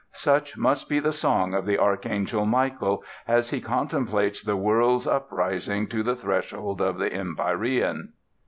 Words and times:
Such 0.13 0.57
must 0.57 0.89
be 0.89 0.99
the 0.99 1.13
song 1.13 1.53
of 1.53 1.67
the 1.67 1.77
Archangel 1.77 2.47
Michael 2.47 3.03
as 3.27 3.51
he 3.51 3.61
contemplates 3.61 4.41
the 4.41 4.57
world's 4.57 5.05
uprising 5.05 5.85
to 5.89 6.01
the 6.01 6.15
threshold 6.15 6.81
of 6.81 6.97
the 6.97 7.13
empyrean." 7.13 8.13